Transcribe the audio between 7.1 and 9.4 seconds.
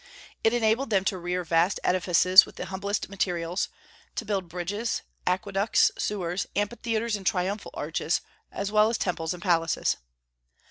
and triumphal arches, as well as temples